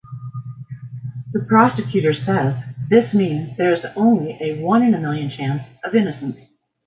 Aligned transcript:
The 1.31 1.41
prosecutor 1.41 2.15
says 2.15 2.63
this 2.89 3.13
means 3.13 3.55
there 3.55 3.71
is 3.71 3.85
only 3.95 4.35
a 4.41 4.59
one-in-a-million 4.59 5.29
chance 5.29 5.69
of 5.83 5.93
innocence. 5.93 6.43